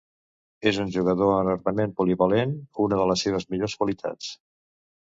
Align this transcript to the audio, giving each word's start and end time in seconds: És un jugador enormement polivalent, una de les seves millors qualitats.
És 0.71 0.79
un 0.83 0.89
jugador 0.95 1.33
enormement 1.33 1.93
polivalent, 2.01 2.57
una 2.87 3.01
de 3.03 3.07
les 3.13 3.27
seves 3.29 3.51
millors 3.55 3.79
qualitats. 3.83 4.35